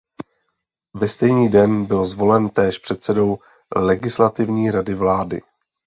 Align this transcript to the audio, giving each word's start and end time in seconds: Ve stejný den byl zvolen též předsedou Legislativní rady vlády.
Ve 0.93 1.07
stejný 1.09 1.49
den 1.49 1.85
byl 1.85 2.05
zvolen 2.05 2.49
též 2.49 2.79
předsedou 2.79 3.37
Legislativní 3.75 4.71
rady 4.71 4.93
vlády. 4.93 5.41